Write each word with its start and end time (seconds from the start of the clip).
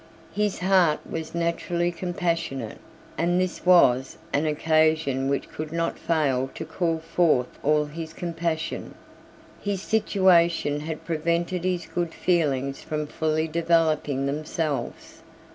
His 0.33 0.57
heart 0.57 0.99
was 1.07 1.35
naturally 1.35 1.91
compassionate; 1.91 2.79
and 3.19 3.39
this 3.39 3.67
was 3.67 4.17
an 4.33 4.47
occasion 4.47 5.29
which 5.29 5.47
could 5.51 5.71
not 5.71 5.99
fail 5.99 6.49
to 6.55 6.65
call 6.65 6.97
forth 6.97 7.45
all 7.61 7.85
his 7.85 8.11
compassion. 8.11 8.95
His 9.61 9.83
situation 9.83 10.79
had 10.79 11.05
prevented 11.05 11.65
his 11.65 11.85
good 11.85 12.15
feelings 12.15 12.81
from 12.81 13.05
fully 13.05 13.47
developing 13.47 14.25
themselves. 14.25 15.21